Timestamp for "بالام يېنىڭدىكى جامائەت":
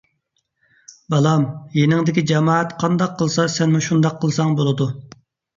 1.13-2.73